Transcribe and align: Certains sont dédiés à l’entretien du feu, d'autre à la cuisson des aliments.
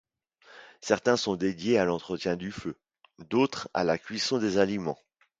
Certains 0.81 1.15
sont 1.15 1.35
dédiés 1.35 1.77
à 1.77 1.85
l’entretien 1.85 2.35
du 2.35 2.51
feu, 2.51 2.75
d'autre 3.19 3.69
à 3.75 3.83
la 3.83 3.99
cuisson 3.99 4.39
des 4.39 4.57
aliments. 4.57 4.97